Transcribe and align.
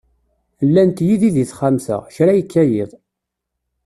Llant 0.67 1.03
yid-i 1.05 1.29
deg 1.35 1.47
texxamt-a, 1.49 1.97
kra 2.15 2.33
yekka 2.37 2.63
yiḍ. 2.71 2.91